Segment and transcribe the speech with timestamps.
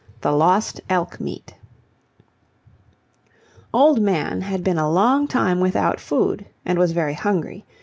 [0.21, 1.53] THE LOST ELK MEAT
[3.71, 7.65] Old Man had been a long time without food and was very hungry.